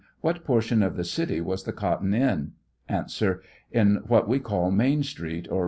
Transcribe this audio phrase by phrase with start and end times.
[0.21, 2.53] What portion of the city was the cotton in?
[2.89, 3.05] A.
[3.75, 5.59] On what we call Main street, or.